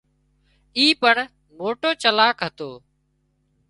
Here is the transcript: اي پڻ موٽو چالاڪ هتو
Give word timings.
اي 0.77 0.85
پڻ 1.01 1.15
موٽو 1.57 1.89
چالاڪ 2.01 2.37
هتو 2.47 2.71